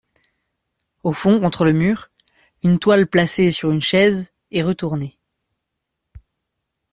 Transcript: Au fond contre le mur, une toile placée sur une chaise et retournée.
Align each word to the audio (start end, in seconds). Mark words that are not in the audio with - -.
Au 1.03 1.13
fond 1.13 1.39
contre 1.39 1.63
le 1.63 1.73
mur, 1.73 2.09
une 2.63 2.79
toile 2.79 3.05
placée 3.05 3.51
sur 3.51 3.69
une 3.69 3.83
chaise 3.83 4.33
et 4.49 4.63
retournée. 4.63 5.19